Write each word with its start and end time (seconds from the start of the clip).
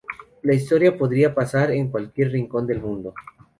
La 0.41 0.55
historia 0.55 0.97
podría 0.97 1.35
pasar 1.35 1.69
en 1.69 1.91
cualquier 1.91 2.31
rincón 2.31 2.65
del 2.65 2.81
mundo". 2.81 3.13